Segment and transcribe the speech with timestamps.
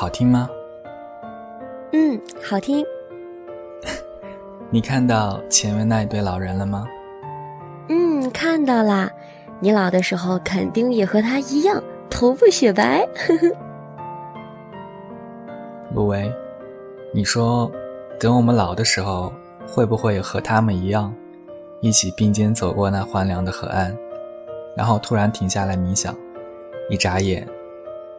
[0.00, 0.48] 好听吗？
[1.92, 2.82] 嗯，好听。
[4.72, 6.86] 你看到前面那一对老人了吗？
[7.90, 9.10] 嗯，看到啦。
[9.58, 13.06] 你老的时候肯定也和他一样，头发雪白。
[15.94, 16.32] 陆维，
[17.12, 17.70] 你说，
[18.18, 19.30] 等我们老的时候，
[19.68, 21.14] 会不会和他们一样，
[21.82, 23.94] 一起并肩走过那荒凉的河岸，
[24.74, 26.16] 然后突然停下来冥想，
[26.88, 27.46] 一眨眼，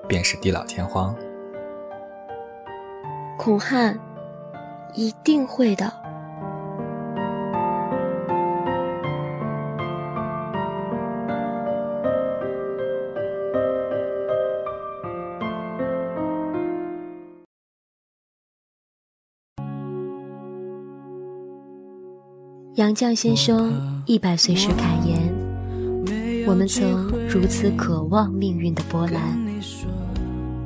[0.07, 1.15] 便是地老天荒？
[3.43, 3.97] 孔汉，
[4.93, 5.91] 一定会的。
[22.75, 23.73] 杨绛先生
[24.05, 25.17] 一百岁时感言
[26.45, 29.35] ：“我们曾如此渴望命运的波澜，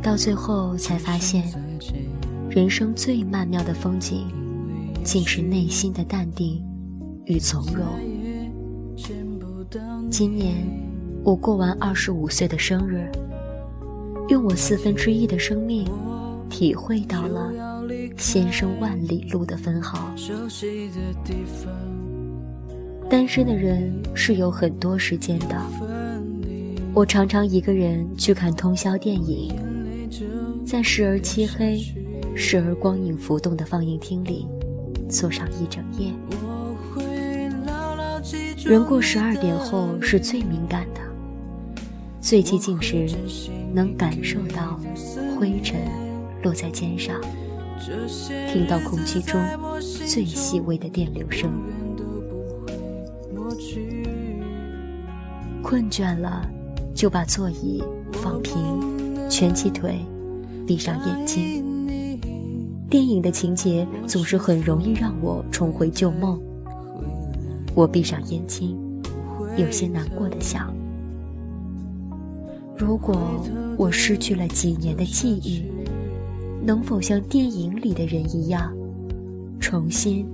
[0.04, 1.42] 到最后才发现，
[2.56, 4.28] 人生最曼妙的风景，
[5.04, 6.64] 竟是内心的淡定
[7.26, 7.86] 与从容。”
[10.10, 10.56] 今年
[11.22, 13.12] 我过完二十五岁的生日，
[14.30, 15.86] 用我四分之一的生命，
[16.50, 17.52] 体会到了
[18.16, 20.10] 先生万里路的分毫。
[23.10, 25.62] 单身的人是有很多时间的。
[26.94, 29.54] 我常常一个人去看通宵电影，
[30.66, 31.78] 在时而漆黑、
[32.36, 34.46] 时而光影浮动的放映厅里
[35.10, 36.12] 坐上一整夜。
[38.66, 41.02] 人过十二点后是最敏感的，
[42.20, 43.08] 最寂静时
[43.74, 44.80] 能感受到
[45.38, 45.80] 灰尘
[46.44, 47.22] 落在肩上，
[48.52, 49.40] 听到空气中
[49.82, 51.52] 最细微的电流声。
[55.62, 56.48] 困倦了，
[56.94, 60.00] 就把座椅放平，蜷起腿，
[60.66, 61.65] 闭上眼睛。
[62.90, 66.40] 电影的情节总是很容易让我重回旧梦。
[67.74, 68.78] 我闭上眼睛，
[69.58, 70.74] 有些难过的想：
[72.78, 73.18] 如果
[73.78, 75.64] 我失去了几年的记忆，
[76.64, 78.74] 能否像电影里的人一样，
[79.60, 80.26] 重新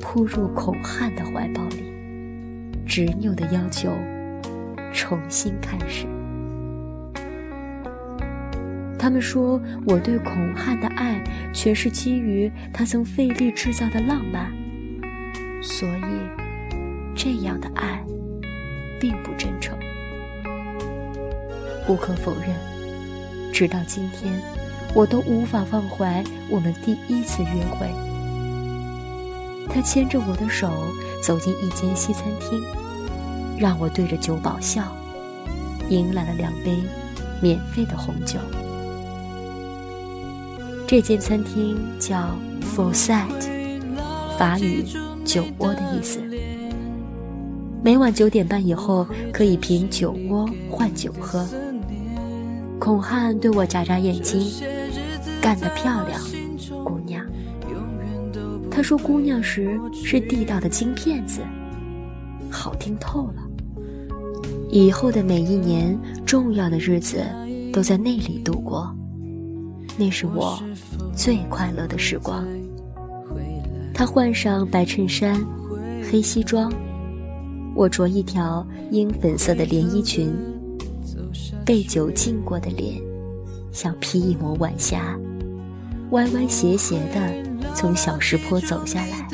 [0.00, 1.84] 扑入孔汉的怀抱里？
[2.86, 3.90] 执拗的要求，
[4.92, 6.06] 重新开始。
[8.98, 11.22] 他们说我对孔汉的爱，
[11.52, 14.52] 全是基于他曾费力制造的浪漫，
[15.62, 18.04] 所以这样的爱
[19.00, 19.78] 并不真诚。
[21.86, 22.50] 不可否认，
[23.52, 24.32] 直到今天，
[24.94, 27.86] 我都无法忘怀我们第一次约会。
[29.70, 30.70] 他牵着我的手
[31.22, 32.60] 走进一间西餐厅，
[33.58, 34.82] 让我对着酒保笑，
[35.88, 36.76] 迎来了两杯
[37.40, 38.38] 免费的红酒。
[40.88, 43.50] 这间餐厅叫 f o r s i t
[44.38, 44.82] 法语
[45.22, 46.18] “酒窝”的意思。
[47.84, 51.46] 每晚九点半以后可以凭酒窝换酒喝。
[52.80, 54.40] 孔汉对我眨眨眼睛，
[55.42, 56.18] 干得漂亮，
[56.82, 57.22] 姑娘。
[58.70, 61.42] 他说：“姑娘时是地道的金片子，
[62.50, 63.42] 好听透了。
[64.70, 65.94] 以后的每一年
[66.24, 67.22] 重要的日子
[67.74, 68.90] 都在那里度过，
[69.98, 70.62] 那是我
[71.14, 72.46] 最快乐的时光。”
[73.92, 75.44] 他换上白衬衫、
[76.08, 76.72] 黑西装，
[77.74, 80.32] 我着一条樱粉色的连衣裙，
[81.64, 83.00] 被酒浸过的脸，
[83.72, 85.18] 像披一抹晚霞，
[86.12, 87.48] 歪歪斜斜的。
[87.74, 89.28] 从小石坡走下来，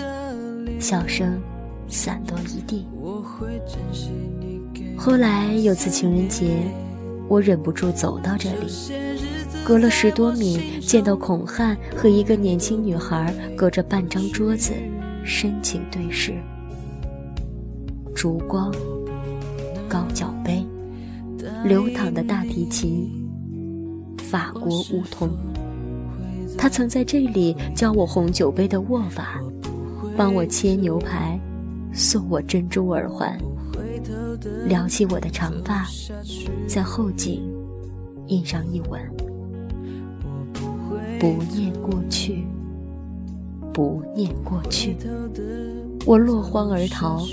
[0.78, 1.40] 笑声
[1.88, 2.86] 散落一地。
[4.96, 6.56] 后来有次情人节，
[7.28, 8.66] 我忍不住走到这里，
[9.64, 14.74] 隔了十多米，见到孔汉和一个年轻女孩隔着半张桌子
[15.24, 16.34] 深情对视。
[18.14, 18.70] 烛光、
[19.88, 20.62] 高脚杯、
[21.64, 23.10] 流淌的大提琴、
[24.18, 25.30] 法国梧桐。
[26.58, 29.40] 他曾在这里教我红酒杯的握法，
[30.14, 31.40] 帮我切牛排，
[31.94, 33.38] 送我珍珠耳环，
[34.66, 35.86] 撩起我的长发，
[36.68, 37.42] 在后颈
[38.26, 39.00] 印上一吻。
[41.18, 42.44] 不念过去，
[43.72, 44.96] 不念过去，
[46.06, 47.24] 我落荒而逃，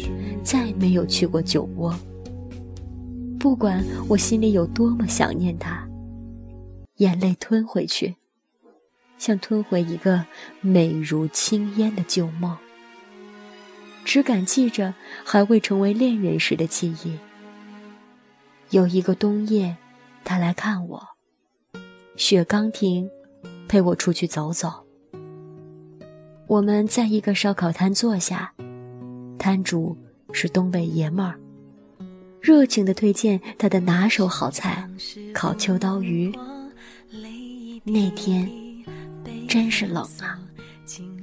[0.43, 1.93] 再没有去过酒窝。
[3.39, 5.87] 不管我心里有多么想念他，
[6.97, 8.15] 眼泪吞回去。
[9.17, 10.25] 像吞回一个
[10.61, 12.57] 美如青烟的旧梦，
[14.03, 17.17] 只敢记着还未成为恋人时的记忆。
[18.71, 19.77] 有一个冬夜，
[20.23, 21.03] 他来看我，
[22.15, 23.07] 雪刚停，
[23.71, 24.69] 陪我出去走走。
[26.45, 28.51] 我们在一个烧烤摊坐下，
[29.39, 29.97] 摊主
[30.33, 31.39] 是东北爷们儿，
[32.41, 34.85] 热情地推荐他的拿手好菜——
[35.33, 36.33] 烤秋刀鱼。
[37.85, 38.45] 那天
[39.47, 40.37] 真是冷啊，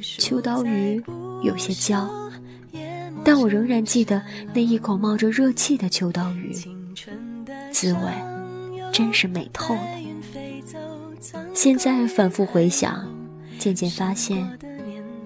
[0.00, 1.04] 秋刀鱼
[1.42, 2.08] 有些焦，
[3.22, 4.22] 但我仍然记得
[4.54, 6.54] 那一口冒着热气的秋刀鱼，
[7.70, 8.00] 滋味
[8.90, 10.07] 真是美透了。
[11.60, 13.04] 现在反复回想，
[13.58, 14.48] 渐渐发现。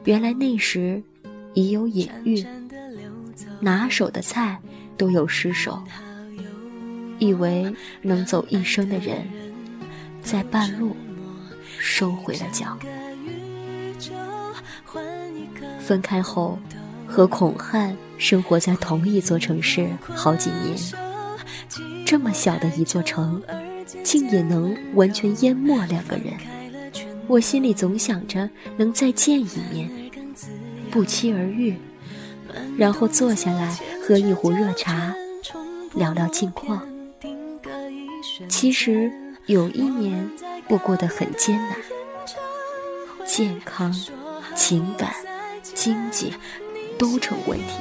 [0.05, 1.03] 原来那时
[1.53, 2.43] 已有隐喻，
[3.61, 4.59] 拿手的菜
[4.97, 5.85] 都有失手，
[7.19, 7.71] 以为
[8.01, 9.29] 能走一生的人，
[10.23, 10.97] 在半路
[11.79, 12.79] 收回了脚。
[15.79, 16.59] 分开后，
[17.07, 20.75] 和孔汉生活在同一座城市好几年，
[22.07, 23.43] 这么小的一座城，
[24.03, 26.33] 竟也能完全淹没两个人。
[27.29, 29.89] 我心里总想着能再见一面，
[30.91, 31.75] 不期而遇，
[32.77, 35.15] 然后坐下来喝一壶热茶，
[35.95, 36.87] 聊聊近况。
[38.49, 39.11] 其实
[39.47, 40.29] 有一年
[40.69, 41.77] 我过得很艰难，
[43.25, 43.95] 健康、
[44.55, 45.15] 情感、
[45.63, 46.33] 经济
[46.99, 47.75] 都成问题。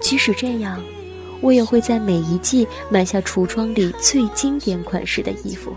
[0.00, 0.82] 即使这样，
[1.42, 5.74] 我也会在每一季买下橱窗里最经典款式的衣服。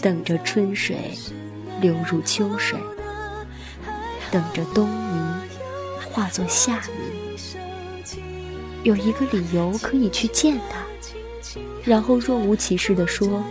[0.00, 0.96] 等着春水
[1.80, 2.78] 流入秋水，
[4.30, 5.48] 等着冬泥
[6.10, 7.36] 化作夏泥。
[8.84, 10.78] 有一个理由可以去见他，
[11.84, 13.42] 然后若无其事地说：“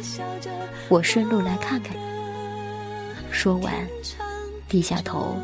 [0.89, 2.01] 我顺路来看看你。”
[3.30, 3.74] 说完，
[4.69, 5.36] 低下头，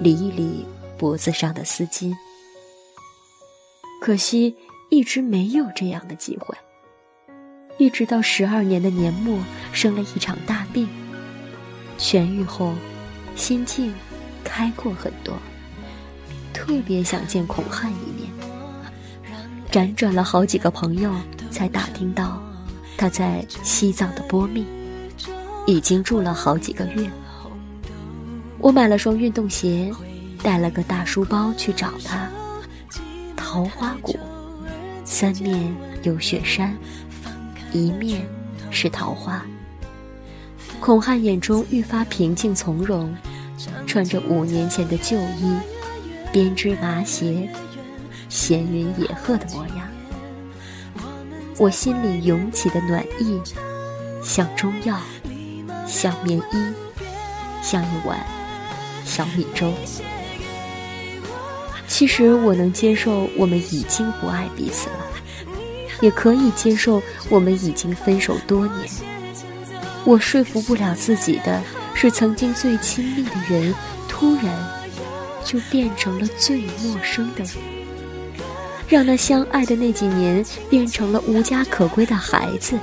[0.00, 0.66] 理一理
[0.98, 2.14] 脖子上的丝巾。
[4.06, 4.54] 可惜，
[4.88, 6.54] 一直没有这样的机会。
[7.76, 9.36] 一直到十二年的年末，
[9.72, 10.88] 生了一场大病。
[11.98, 12.72] 痊愈后，
[13.34, 13.92] 心境
[14.44, 15.34] 开阔很多，
[16.54, 18.30] 特别想见孔汉一面。
[19.72, 21.12] 辗转了好几个朋友，
[21.50, 22.40] 才打听到
[22.96, 24.64] 他在西藏的波密，
[25.66, 27.10] 已经住了好几个月。
[28.60, 29.92] 我买了双运动鞋，
[30.44, 32.30] 带了个大书包去找他。
[33.56, 34.14] 桃花谷，
[35.02, 36.76] 三面有雪山。
[37.72, 38.20] 一面
[38.70, 39.42] 是桃花。
[40.78, 43.16] 孔汉眼中愈发平静从容，
[43.86, 45.56] 穿着五年前的旧衣，
[46.30, 47.48] 编织麻鞋，
[48.28, 49.88] 闲云野鹤的模样。
[51.56, 53.40] 我心里涌起的暖意，
[54.22, 55.00] 像中药，
[55.86, 56.74] 像棉衣，
[57.62, 58.20] 像一碗
[59.06, 59.72] 小米粥。
[61.96, 64.96] 其实我能接受，我们已经不爱彼此了。
[66.02, 68.86] 也可以接受我们已经分手多年。
[70.04, 71.62] 我说服不了自己的
[71.94, 73.74] 是，曾经最亲密的人，
[74.06, 74.44] 突然
[75.42, 77.54] 就变成了最陌生的人，
[78.86, 82.78] 让那相爱的那几年变成了无家可归的孩子。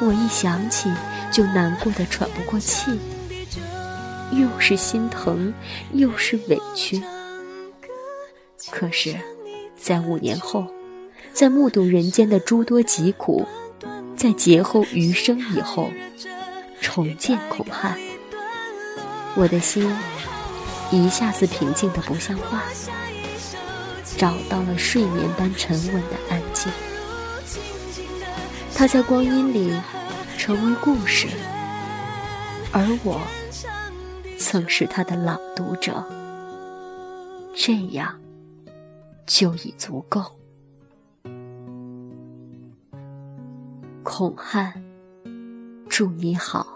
[0.00, 0.88] 我一想起
[1.32, 2.92] 就难过的喘不过气，
[4.30, 5.52] 又是心疼，
[5.94, 7.02] 又是委屈。
[8.70, 9.16] 可是，
[9.76, 10.66] 在五年后。
[11.32, 13.46] 在目睹人间的诸多疾苦，
[14.16, 15.90] 在劫后余生以后，
[16.80, 17.98] 重见孔汉，
[19.34, 19.94] 我的心
[20.90, 22.62] 一下子平静的不像话，
[24.16, 26.72] 找到了睡眠般沉稳的安静。
[28.74, 29.78] 他在光阴里
[30.38, 31.28] 成为故事，
[32.72, 33.20] 而我
[34.38, 36.02] 曾是他的朗读者，
[37.54, 38.18] 这样
[39.26, 40.24] 就已足够。
[44.04, 44.82] 孔汉，
[45.88, 46.75] 祝你好。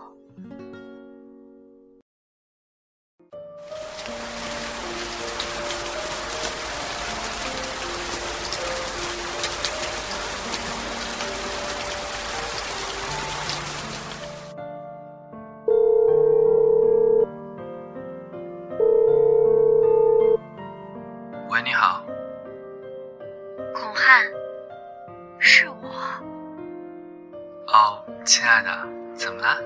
[28.30, 28.70] 亲爱的，
[29.12, 29.58] 怎么了？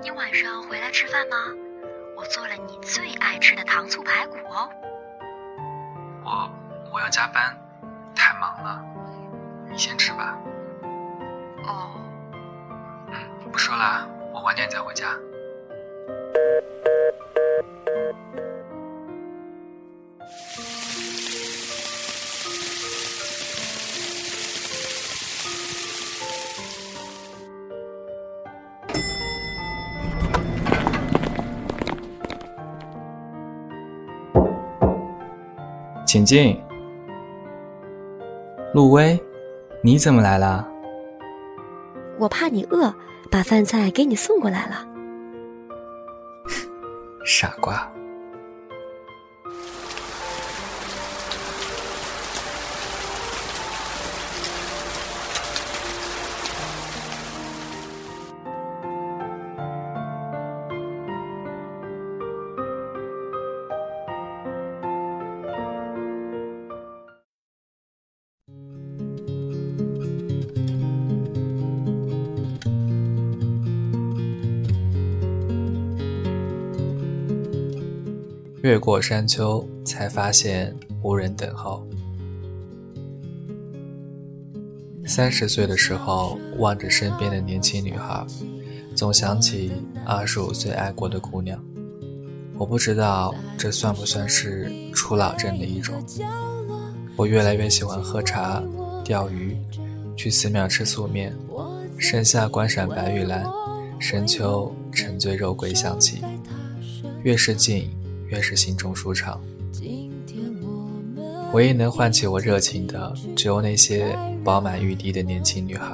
[0.00, 1.36] 你晚上回来吃饭吗？
[2.16, 4.66] 我做了你最爱吃的糖醋排骨哦。
[6.24, 6.50] 我
[6.90, 7.54] 我要加班，
[8.16, 8.82] 太忙了，
[9.70, 10.38] 你先吃吧。
[11.66, 11.90] 哦。
[13.08, 13.14] 嗯，
[13.52, 15.08] 不说了，我晚点再回家。
[36.10, 36.60] 请进。
[38.74, 39.16] 陆威，
[39.80, 40.68] 你怎么来了？
[42.18, 42.92] 我怕你饿，
[43.30, 44.84] 把饭菜给你送过来了。
[47.24, 47.88] 傻瓜。
[78.62, 81.82] 越过山丘，才发现无人等候。
[85.06, 88.24] 三十岁的时候，望着身边的年轻女孩，
[88.94, 89.72] 总想起
[90.04, 91.58] 二十五岁爱过的姑娘。
[92.58, 96.04] 我不知道这算不算是初老症的一种。
[97.16, 98.62] 我越来越喜欢喝茶、
[99.02, 99.56] 钓鱼，
[100.14, 101.34] 去寺庙吃素面，
[101.96, 103.42] 盛夏观赏白玉兰，
[103.98, 106.22] 深秋沉醉肉桂香气。
[107.22, 107.90] 越是近。
[108.30, 109.40] 越是心中舒畅。
[111.52, 115.90] 唯一能唤起我热情的，只有那些饱满欲滴的年轻女孩。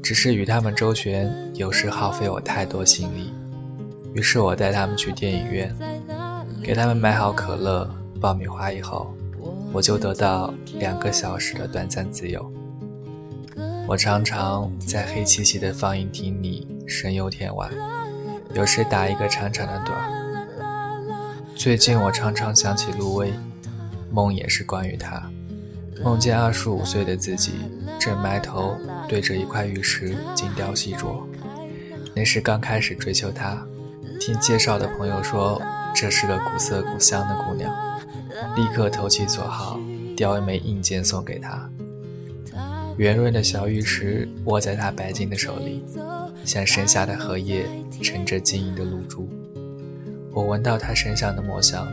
[0.00, 3.32] 只是与她们周旋，有时耗费我太多心力。
[4.12, 5.74] 于是我带她们去电影院，
[6.62, 9.12] 给她们买好可乐、爆米花以后，
[9.72, 12.52] 我就得到两个小时的短暂自由。
[13.88, 17.68] 我常常在黑漆漆的放映厅里神游天外，
[18.54, 20.23] 有时打一个长长的盹儿。
[21.56, 23.32] 最近我常常想起陆威，
[24.10, 25.30] 梦也是关于他，
[26.02, 27.52] 梦见二十五岁的自己
[27.98, 28.76] 正埋头
[29.08, 31.22] 对着一块玉石精雕细琢。
[32.14, 33.64] 那是刚开始追求她，
[34.20, 35.60] 听介绍的朋友说
[35.94, 37.72] 这是个古色古香的姑娘，
[38.56, 39.80] 立刻投其所好，
[40.16, 41.68] 雕一枚硬件送给她。
[42.98, 45.84] 圆润的小玉石握在她白净的手里，
[46.44, 47.64] 像盛夏的荷叶，
[48.02, 49.28] 盛着晶莹的露珠。
[50.34, 51.86] 我闻到他身上的墨香，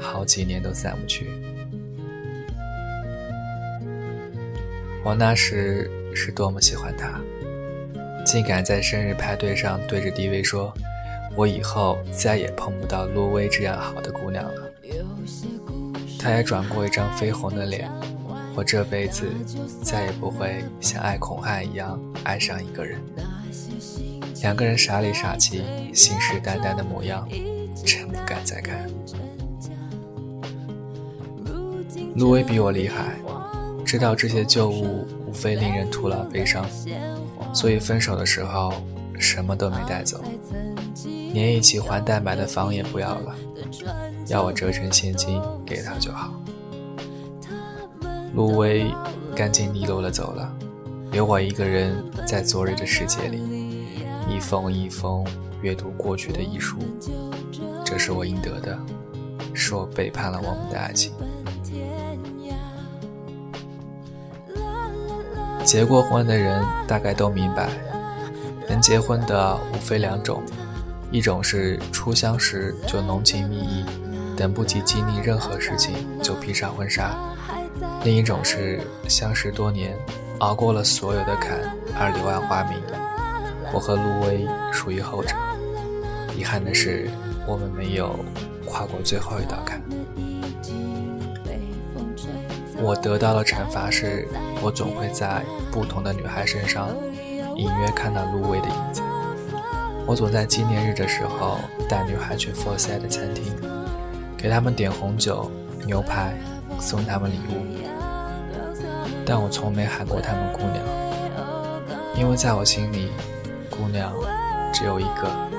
[0.00, 1.30] 好几年都散不去。
[5.04, 7.20] 我那时是多么喜欢他，
[8.24, 10.74] 竟敢在生日派对上对着迪威说
[11.36, 14.62] ：“我以后再也碰不到洛薇这样好的姑娘了。”
[16.18, 17.88] 他也转过一张绯红的脸。
[18.56, 19.26] 我这辈子
[19.82, 22.98] 再也不会像爱孔汉一样爱上一个人。
[24.42, 25.62] 两个人傻里傻气、
[25.92, 27.28] 信誓旦旦的模样。
[27.84, 28.88] 真不敢再看。
[32.16, 33.16] 路威比我厉害，
[33.84, 36.64] 知道这些旧物无非令人徒劳悲伤，
[37.52, 38.72] 所以分手的时候
[39.18, 40.22] 什么都没带走，
[41.32, 43.34] 连一起还贷买的房也不要了，
[44.28, 46.32] 要我折成现金给他就好。
[48.34, 48.86] 路威
[49.34, 50.50] 干净利落的走了，
[51.12, 53.38] 留我一个人在昨日的世界里，
[54.28, 55.24] 一封一封
[55.60, 56.78] 阅读过去的遗书。
[57.96, 58.78] 这是我应得的，
[59.54, 61.14] 是我背叛了我们的爱情。
[65.64, 67.70] 结过婚的人大概都明白，
[68.68, 70.42] 能结婚的无非两种：
[71.10, 73.82] 一种是初相识就浓情蜜意，
[74.36, 77.16] 等不及经历任何事情就披上婚纱；
[78.04, 79.96] 另一种是相识多年，
[80.40, 81.58] 熬过了所有的坎
[81.98, 82.78] 而柳暗花明。
[83.72, 85.34] 我和陆薇属于后者。
[86.36, 87.10] 遗憾的是。
[87.46, 88.18] 我们没有
[88.66, 89.80] 跨过最后一道坎。
[92.78, 94.28] 我得到的惩罚是，
[94.60, 96.88] 我总会在不同的女孩身上
[97.56, 99.00] 隐约看到芦苇的影子。
[100.06, 103.44] 我总在纪念日的时候带女孩去 f o r s e 的餐厅，
[104.36, 105.50] 给她们点红酒、
[105.86, 106.36] 牛排，
[106.78, 107.64] 送她们礼物。
[109.24, 110.84] 但我从没喊过她们姑娘，
[112.16, 113.10] 因为在我心里，
[113.70, 114.12] 姑娘
[114.72, 115.55] 只有一个。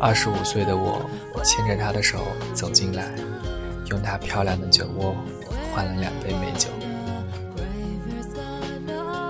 [0.00, 1.02] 二十五岁的我，
[1.44, 2.20] 牵着她的手
[2.54, 3.12] 走进来，
[3.90, 5.14] 用她漂亮的酒窝
[5.72, 6.68] 换了两杯美酒。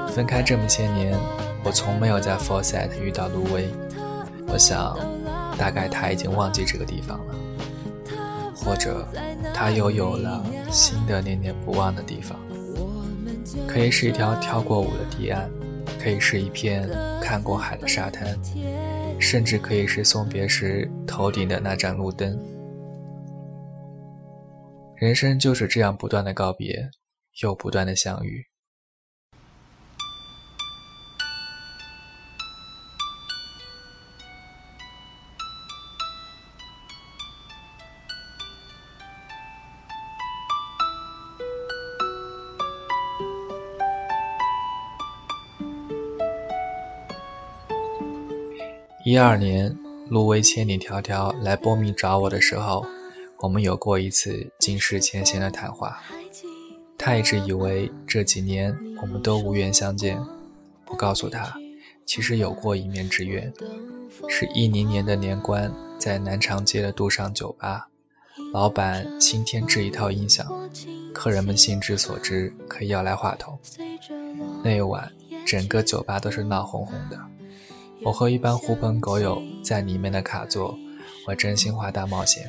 [0.09, 1.17] 分开这么些年，
[1.65, 3.69] 我从没有在 f o r s e t 遇到芦苇。
[4.47, 4.99] 我想，
[5.57, 7.35] 大概她已经忘记这个地方了，
[8.55, 9.07] 或者
[9.55, 12.39] 她又有了新的念念不忘的地方。
[13.67, 15.49] 可以是一条跳过舞的堤岸，
[16.03, 16.89] 可以是一片
[17.23, 18.39] 看过海的沙滩。
[19.19, 22.39] 甚至可以是送别时头顶的那盏路灯。
[24.97, 26.91] 人生就是这样不断的告别，
[27.43, 28.48] 又不断的相遇。
[49.09, 49.75] 一二年，
[50.11, 52.85] 陆威千里迢迢来波密找我的时候，
[53.39, 56.03] 我们有过一次尽释前嫌的谈话。
[56.99, 60.21] 他一直以为这几年我们都无缘相见。
[60.89, 61.57] 我告诉他，
[62.05, 63.51] 其实有过一面之缘，
[64.29, 67.89] 是一零年的年关，在南长街的杜尚酒吧，
[68.53, 70.47] 老板新添置一套音响，
[71.15, 73.59] 客人们兴之所至，可以要来话筒。
[74.63, 75.11] 那一晚，
[75.47, 77.19] 整个酒吧都是闹哄哄的。
[78.09, 80.75] 我和一帮狐朋狗友在里面的卡座，
[81.27, 82.49] 玩真心话大冒险，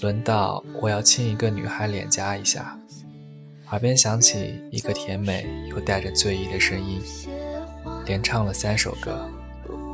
[0.00, 2.74] 轮到我要亲一个女孩脸颊一下。
[3.68, 7.02] 耳边响起一个甜美又带着醉意的声音，
[8.06, 9.28] 连唱了三首歌：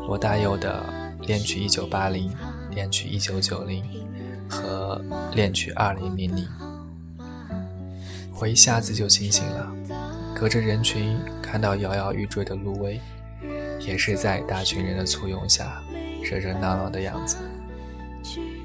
[0.07, 0.87] 罗大佑的
[1.27, 2.31] 《恋曲一九八零》
[2.73, 3.83] 《恋曲一九九零》
[4.49, 5.05] 和
[5.35, 6.45] 《恋曲二零零零》。
[8.39, 9.75] 我一下子就清醒了，
[10.37, 13.01] 隔着人群看到摇摇欲坠的陆威，
[13.89, 15.83] 也是在大群人的簇拥下
[16.23, 17.39] 热热闹闹的样子。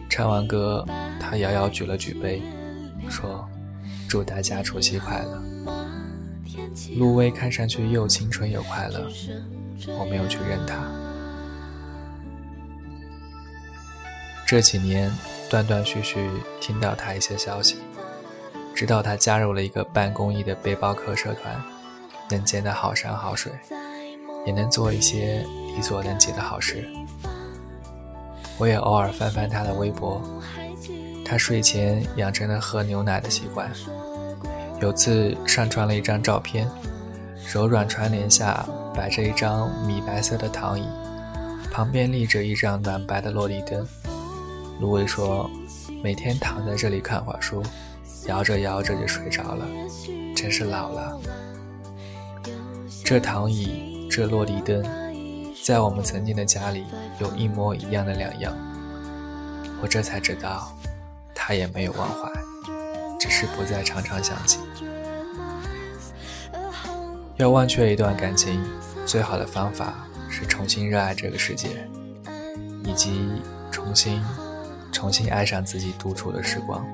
[0.10, 0.86] 唱完歌，
[1.18, 2.42] 他遥遥举了举杯，
[3.10, 3.48] 说。
[4.10, 5.42] 祝大家除夕快乐。
[6.98, 9.10] 陆威看上去又青春又快乐，
[9.98, 10.76] 我没有去认他。
[14.46, 15.12] 这几年
[15.50, 16.30] 断断续续
[16.62, 17.78] 听到他一些消息，
[18.76, 21.60] 知道他加入了一个办公益的背包客社团，
[22.30, 23.52] 能见到好山好水，
[24.46, 26.88] 也能做一些力所能及的好事。
[28.58, 30.22] 我也偶尔翻翻他的微博。
[31.26, 33.72] 他睡前养成了喝牛奶的习惯，
[34.82, 36.70] 有次上传了一张照片，
[37.52, 40.86] 柔软窗帘下摆着一张米白色的躺椅，
[41.72, 43.88] 旁边立着一盏暖白的落地灯。
[44.80, 45.50] 芦苇说
[46.04, 47.64] ：“每天躺在这里看会儿书，
[48.28, 49.66] 摇着摇着就睡着了，
[50.36, 51.20] 真是老了。”
[53.06, 54.86] 这躺椅，这落地灯，
[55.66, 56.84] 在我们曾经的家里
[57.18, 58.56] 有一模一样的两样，
[59.82, 60.72] 我这才知道。
[61.34, 62.32] 他也没有忘怀，
[63.20, 64.60] 只是不再常常想起。
[67.38, 68.64] 要忘却一段感情，
[69.04, 71.70] 最好的方法是重新热爱这个世界，
[72.84, 73.28] 以及
[73.72, 74.24] 重新、
[74.92, 76.86] 重新爱上自己独处的时光。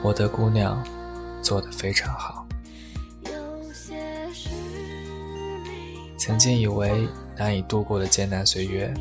[0.00, 0.80] 我的姑娘
[1.42, 2.43] 做得非常好。
[6.26, 7.06] 曾经以为
[7.36, 8.94] 难以度过的艰难岁月，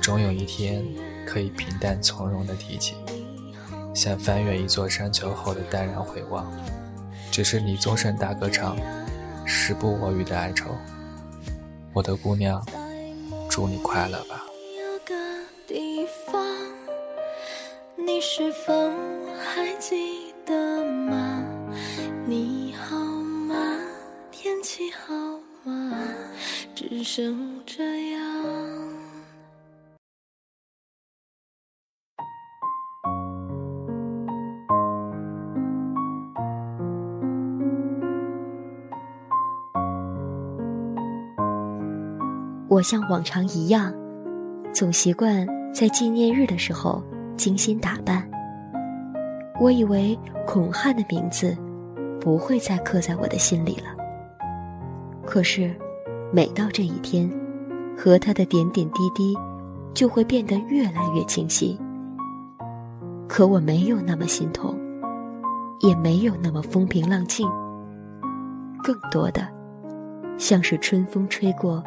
[0.00, 0.80] 终有一天
[1.26, 2.94] 可以平淡从容地提起。
[3.92, 6.46] 像翻越一座山丘后的淡然回望，
[7.32, 8.76] 只是你终身大歌唱，
[9.44, 10.70] 时不我予的哀愁。
[11.92, 12.64] 我的姑娘，
[13.50, 14.45] 祝你快乐吧。
[42.68, 43.94] 我像往常一样，
[44.72, 47.02] 总习惯在纪念日的时候
[47.36, 48.28] 精心打扮。
[49.60, 51.56] 我以为孔汉的名字
[52.20, 53.94] 不会再刻在我的心里了。
[55.24, 55.74] 可是，
[56.32, 57.30] 每到这一天，
[57.96, 59.36] 和他的点点滴滴
[59.94, 61.78] 就会变得越来越清晰。
[63.28, 64.76] 可我没有那么心痛，
[65.80, 67.48] 也没有那么风平浪静，
[68.82, 69.46] 更多的
[70.36, 71.82] 像是春风吹过。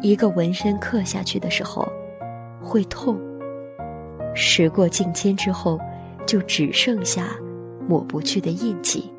[0.00, 1.86] 一个纹身刻下去的时候，
[2.62, 3.18] 会痛。
[4.34, 5.78] 时过境迁之后，
[6.26, 7.28] 就只剩下
[7.88, 9.12] 抹不去的印记。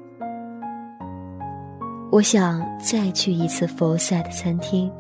[2.12, 4.92] 我想再去一次佛赛的餐厅，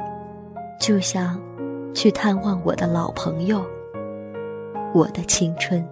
[0.79, 1.41] 就像
[1.93, 3.63] 去探望我的老朋友，
[4.93, 5.87] 我的青春。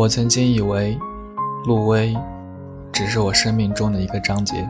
[0.00, 0.98] 我曾经以为，
[1.66, 2.16] 陆威
[2.90, 4.66] 只是我生命中的一个章节，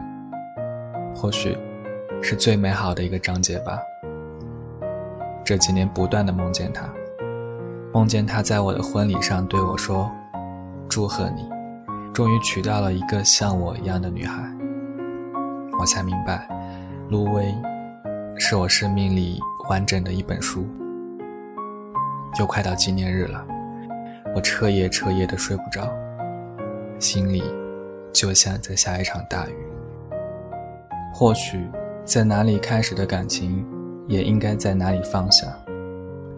[1.14, 1.56] 或许
[2.20, 3.78] 是最美好的一个章节吧。
[5.44, 6.92] 这几年不断的梦见他，
[7.92, 10.10] 梦见他在我的婚礼上对我说
[10.90, 11.48] ：“祝贺你，
[12.12, 14.42] 终于娶到了一个像我一样的女孩。”
[15.78, 16.48] 我才明白，
[17.08, 17.54] 陆威
[18.36, 19.38] 是我生命里
[19.68, 20.66] 完整的一本书。
[22.40, 23.46] 又快到纪念日了。
[24.32, 25.92] 我彻夜彻夜的睡不着，
[27.00, 27.42] 心里
[28.12, 29.54] 就像在下一场大雨。
[31.12, 31.68] 或许，
[32.04, 33.66] 在哪里开始的感情，
[34.06, 35.46] 也应该在哪里放下。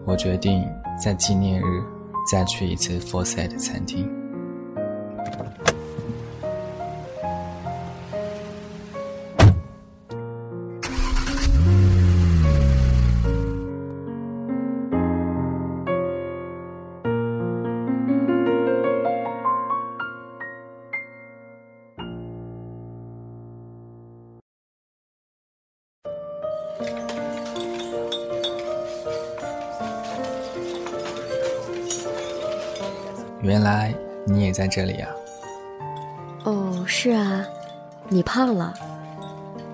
[0.05, 0.67] 我决定
[0.99, 1.83] 在纪念日
[2.31, 4.11] 再去一次 Forset 餐厅。
[34.53, 35.09] 在这里啊！
[36.43, 37.43] 哦，是啊，
[38.07, 38.73] 你胖了。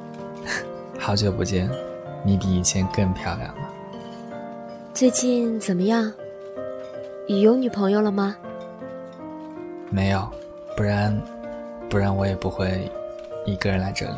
[0.98, 1.70] 好久不见，
[2.24, 3.70] 你比以前更漂亮了。
[4.94, 6.12] 最近怎么样？
[7.28, 8.36] 有女朋友了吗？
[9.90, 10.28] 没有，
[10.76, 11.16] 不然，
[11.90, 12.90] 不然我也不会
[13.46, 14.16] 一个人来这里。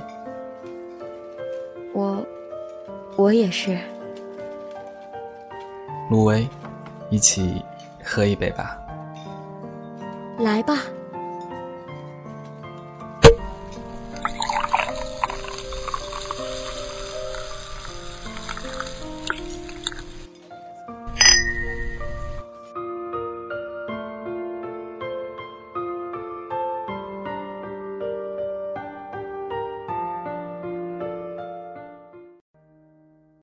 [1.93, 2.25] 我，
[3.17, 3.77] 我也是。
[6.09, 6.47] 陆威，
[7.09, 7.63] 一起
[8.03, 8.80] 喝一杯吧。
[10.41, 11.00] 来吧。